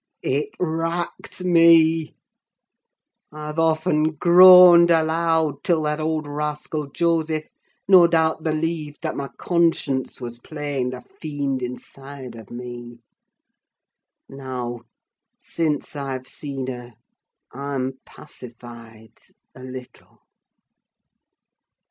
[0.23, 2.15] It racked me!
[3.31, 7.45] I've often groaned aloud, till that old rascal Joseph
[7.87, 12.97] no doubt believed that my conscience was playing the fiend inside of me.
[14.27, 14.79] Now,
[15.39, 16.95] since I've seen her,
[17.53, 20.23] I'm pacified—a little.